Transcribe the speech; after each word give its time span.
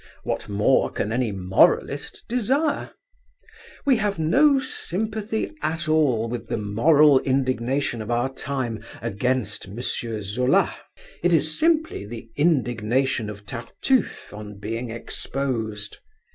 What 0.23 0.49
more 0.49 0.89
can 0.89 1.11
any 1.11 1.31
moralist 1.31 2.23
desire? 2.27 2.93
We 3.85 3.97
have 3.97 4.17
no 4.17 4.57
sympathy 4.57 5.53
at 5.61 5.87
all 5.87 6.27
with 6.27 6.47
the 6.47 6.57
moral 6.57 7.19
indignation 7.19 8.01
of 8.01 8.09
our 8.09 8.33
time 8.33 8.83
against 8.99 9.67
M. 9.67 9.79
Zola. 9.79 10.73
It 11.21 11.33
is 11.33 11.59
simply 11.59 12.07
the 12.07 12.31
indignation 12.35 13.29
of 13.29 13.45
Tartuffe 13.45 14.33
on 14.33 14.57
being 14.57 14.89
exposed. 14.89 15.99